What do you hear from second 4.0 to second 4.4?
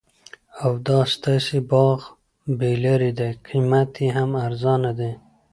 یې هم